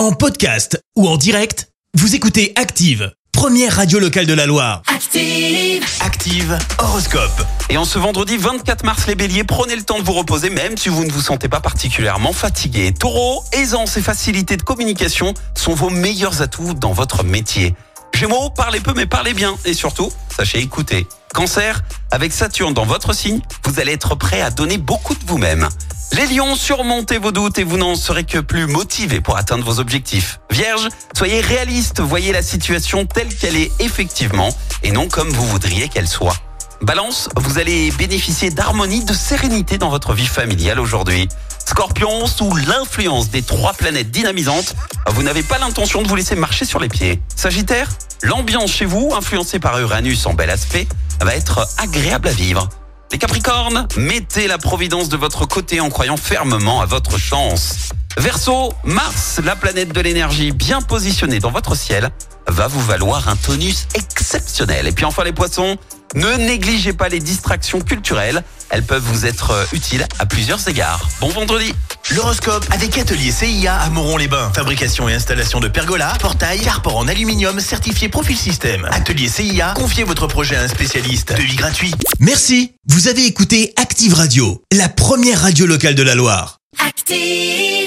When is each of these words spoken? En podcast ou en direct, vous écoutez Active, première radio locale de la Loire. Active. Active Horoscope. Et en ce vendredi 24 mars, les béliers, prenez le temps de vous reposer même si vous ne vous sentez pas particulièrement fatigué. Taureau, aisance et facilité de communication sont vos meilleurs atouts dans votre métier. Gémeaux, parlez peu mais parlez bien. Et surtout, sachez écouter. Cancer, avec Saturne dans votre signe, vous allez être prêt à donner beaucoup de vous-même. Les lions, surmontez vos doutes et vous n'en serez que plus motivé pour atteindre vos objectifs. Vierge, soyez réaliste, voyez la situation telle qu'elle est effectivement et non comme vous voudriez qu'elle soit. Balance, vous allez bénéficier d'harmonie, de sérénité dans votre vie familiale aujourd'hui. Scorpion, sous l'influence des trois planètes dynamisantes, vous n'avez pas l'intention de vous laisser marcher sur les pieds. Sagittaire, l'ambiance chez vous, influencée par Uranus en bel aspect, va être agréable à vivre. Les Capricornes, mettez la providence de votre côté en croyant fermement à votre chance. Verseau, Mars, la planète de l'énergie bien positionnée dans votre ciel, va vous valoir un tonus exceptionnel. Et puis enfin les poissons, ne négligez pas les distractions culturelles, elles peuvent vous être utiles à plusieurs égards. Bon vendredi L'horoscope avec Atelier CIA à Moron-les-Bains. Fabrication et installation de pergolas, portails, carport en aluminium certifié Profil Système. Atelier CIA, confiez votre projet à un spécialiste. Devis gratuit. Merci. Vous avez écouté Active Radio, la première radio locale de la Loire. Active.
En 0.00 0.12
podcast 0.12 0.82
ou 0.96 1.06
en 1.06 1.18
direct, 1.18 1.68
vous 1.92 2.14
écoutez 2.14 2.54
Active, 2.56 3.12
première 3.32 3.76
radio 3.76 3.98
locale 3.98 4.24
de 4.24 4.32
la 4.32 4.46
Loire. 4.46 4.80
Active. 4.86 5.84
Active 6.00 6.58
Horoscope. 6.78 7.44
Et 7.68 7.76
en 7.76 7.84
ce 7.84 7.98
vendredi 7.98 8.38
24 8.38 8.82
mars, 8.82 9.06
les 9.08 9.14
béliers, 9.14 9.44
prenez 9.44 9.76
le 9.76 9.82
temps 9.82 9.98
de 9.98 10.02
vous 10.02 10.14
reposer 10.14 10.48
même 10.48 10.78
si 10.78 10.88
vous 10.88 11.04
ne 11.04 11.12
vous 11.12 11.20
sentez 11.20 11.50
pas 11.50 11.60
particulièrement 11.60 12.32
fatigué. 12.32 12.94
Taureau, 12.98 13.44
aisance 13.52 13.98
et 13.98 14.00
facilité 14.00 14.56
de 14.56 14.62
communication 14.62 15.34
sont 15.54 15.74
vos 15.74 15.90
meilleurs 15.90 16.40
atouts 16.40 16.72
dans 16.72 16.94
votre 16.94 17.22
métier. 17.22 17.74
Gémeaux, 18.14 18.48
parlez 18.48 18.80
peu 18.80 18.94
mais 18.96 19.04
parlez 19.04 19.34
bien. 19.34 19.54
Et 19.66 19.74
surtout, 19.74 20.10
sachez 20.34 20.60
écouter. 20.60 21.06
Cancer, 21.34 21.82
avec 22.10 22.32
Saturne 22.32 22.72
dans 22.72 22.86
votre 22.86 23.12
signe, 23.12 23.42
vous 23.66 23.78
allez 23.78 23.92
être 23.92 24.14
prêt 24.14 24.40
à 24.40 24.48
donner 24.48 24.78
beaucoup 24.78 25.14
de 25.14 25.26
vous-même. 25.26 25.68
Les 26.12 26.26
lions, 26.26 26.56
surmontez 26.56 27.18
vos 27.18 27.30
doutes 27.30 27.58
et 27.58 27.64
vous 27.64 27.76
n'en 27.76 27.94
serez 27.94 28.24
que 28.24 28.38
plus 28.38 28.66
motivé 28.66 29.20
pour 29.20 29.36
atteindre 29.36 29.64
vos 29.64 29.78
objectifs. 29.78 30.40
Vierge, 30.50 30.88
soyez 31.16 31.40
réaliste, 31.40 32.00
voyez 32.00 32.32
la 32.32 32.42
situation 32.42 33.06
telle 33.06 33.34
qu'elle 33.34 33.56
est 33.56 33.70
effectivement 33.78 34.48
et 34.82 34.90
non 34.90 35.08
comme 35.08 35.30
vous 35.30 35.46
voudriez 35.46 35.88
qu'elle 35.88 36.08
soit. 36.08 36.36
Balance, 36.82 37.28
vous 37.36 37.58
allez 37.58 37.90
bénéficier 37.92 38.50
d'harmonie, 38.50 39.04
de 39.04 39.12
sérénité 39.12 39.78
dans 39.78 39.90
votre 39.90 40.12
vie 40.12 40.26
familiale 40.26 40.80
aujourd'hui. 40.80 41.28
Scorpion, 41.64 42.26
sous 42.26 42.56
l'influence 42.56 43.30
des 43.30 43.42
trois 43.42 43.74
planètes 43.74 44.10
dynamisantes, 44.10 44.74
vous 45.10 45.22
n'avez 45.22 45.44
pas 45.44 45.58
l'intention 45.58 46.02
de 46.02 46.08
vous 46.08 46.16
laisser 46.16 46.34
marcher 46.34 46.64
sur 46.64 46.80
les 46.80 46.88
pieds. 46.88 47.22
Sagittaire, 47.36 47.88
l'ambiance 48.22 48.72
chez 48.72 48.86
vous, 48.86 49.12
influencée 49.14 49.60
par 49.60 49.78
Uranus 49.78 50.26
en 50.26 50.34
bel 50.34 50.50
aspect, 50.50 50.88
va 51.20 51.36
être 51.36 51.68
agréable 51.78 52.28
à 52.28 52.32
vivre. 52.32 52.68
Les 53.12 53.18
Capricornes, 53.18 53.88
mettez 53.96 54.46
la 54.46 54.56
providence 54.56 55.08
de 55.08 55.16
votre 55.16 55.44
côté 55.44 55.80
en 55.80 55.90
croyant 55.90 56.16
fermement 56.16 56.80
à 56.80 56.86
votre 56.86 57.18
chance. 57.18 57.90
Verseau, 58.16 58.72
Mars, 58.84 59.40
la 59.44 59.56
planète 59.56 59.92
de 59.92 60.00
l'énergie 60.00 60.52
bien 60.52 60.80
positionnée 60.80 61.40
dans 61.40 61.50
votre 61.50 61.74
ciel, 61.74 62.10
va 62.46 62.68
vous 62.68 62.80
valoir 62.80 63.28
un 63.28 63.34
tonus 63.34 63.88
exceptionnel. 63.94 64.86
Et 64.86 64.92
puis 64.92 65.04
enfin 65.04 65.24
les 65.24 65.32
poissons, 65.32 65.76
ne 66.14 66.36
négligez 66.36 66.92
pas 66.92 67.08
les 67.08 67.18
distractions 67.18 67.80
culturelles, 67.80 68.44
elles 68.68 68.84
peuvent 68.84 69.02
vous 69.02 69.26
être 69.26 69.66
utiles 69.72 70.06
à 70.20 70.26
plusieurs 70.26 70.68
égards. 70.68 71.08
Bon 71.20 71.30
vendredi 71.30 71.74
L'horoscope 72.14 72.66
avec 72.70 72.98
Atelier 72.98 73.30
CIA 73.30 73.74
à 73.74 73.88
Moron-les-Bains. 73.90 74.50
Fabrication 74.54 75.08
et 75.08 75.14
installation 75.14 75.60
de 75.60 75.68
pergolas, 75.68 76.12
portails, 76.18 76.60
carport 76.60 76.96
en 76.96 77.06
aluminium 77.06 77.60
certifié 77.60 78.08
Profil 78.08 78.36
Système. 78.36 78.88
Atelier 78.90 79.28
CIA, 79.28 79.74
confiez 79.76 80.04
votre 80.04 80.26
projet 80.26 80.56
à 80.56 80.62
un 80.62 80.68
spécialiste. 80.68 81.32
Devis 81.36 81.56
gratuit. 81.56 81.94
Merci. 82.18 82.72
Vous 82.88 83.08
avez 83.08 83.26
écouté 83.26 83.72
Active 83.76 84.14
Radio, 84.14 84.62
la 84.72 84.88
première 84.88 85.42
radio 85.42 85.66
locale 85.66 85.94
de 85.94 86.02
la 86.02 86.14
Loire. 86.14 86.58
Active. 86.84 87.79